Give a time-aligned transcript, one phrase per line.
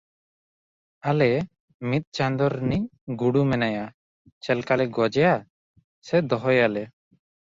[1.09, 1.27] ᱟᱞᱮ
[1.89, 2.85] ᱢᱤᱫ ᱪᱟᱸᱫᱚ ᱨᱤᱱᱤᱡ
[3.19, 3.85] ᱜᱩᱰᱩ ᱢᱮᱱᱟᱭᱟ
[4.43, 5.35] ᱪᱮᱞᱠᱟ ᱞᱮ ᱜᱚᱡᱭᱮᱟ
[6.07, 6.83] ᱥᱮ ᱫᱚᱦᱚᱭ ᱭᱟ ᱞᱮ᱾